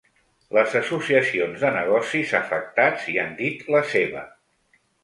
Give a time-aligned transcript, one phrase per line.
[0.57, 4.27] Les associacions de negocis afectats hi han dit la seva.